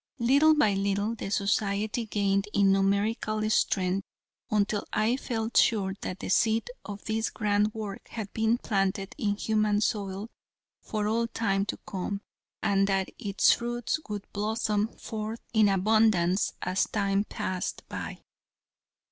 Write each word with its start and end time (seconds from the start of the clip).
Little 0.17 0.55
by 0.55 0.73
little 0.73 1.13
the 1.13 1.29
society 1.29 2.07
gained 2.07 2.47
in 2.53 2.71
numerical 2.71 3.47
strength, 3.51 4.03
until 4.49 4.87
I 4.91 5.15
felt 5.15 5.55
sure 5.57 5.93
that 6.01 6.21
the 6.21 6.29
seed 6.29 6.71
of 6.83 7.05
this 7.05 7.29
grand 7.29 7.75
work 7.75 8.07
had 8.07 8.33
been 8.33 8.57
planted 8.57 9.13
in 9.19 9.35
human 9.35 9.79
soil 9.79 10.31
for 10.81 11.07
all 11.07 11.27
time 11.27 11.67
to 11.67 11.77
come, 11.85 12.21
and 12.63 12.87
that 12.87 13.09
its 13.19 13.51
fruits 13.53 13.99
would 14.09 14.25
blossom 14.33 14.87
forth 14.97 15.41
in 15.53 15.69
abundance 15.69 16.53
as 16.63 16.85
time 16.87 17.23
passed 17.23 17.83
by. 17.87 18.23